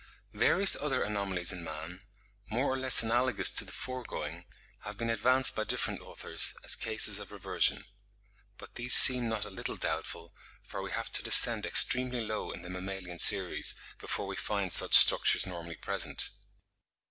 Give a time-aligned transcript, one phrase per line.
[0.33, 2.01] Various other anomalies in man,
[2.49, 4.45] more or less analogous to the foregoing,
[4.79, 7.85] have been advanced by different authors, as cases of reversion;
[8.57, 10.33] but these seem not a little doubtful,
[10.63, 14.95] for we have to descend extremely low in the mammalian series, before we find such
[14.95, 16.31] structures normally present.